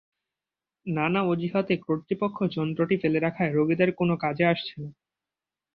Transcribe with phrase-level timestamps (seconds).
[0.85, 4.89] নানা অজুহাতে কর্তৃপক্ষ যন্ত্রটি ফেলে রাখায় রোগীদের কোনো কাজে আসছে না।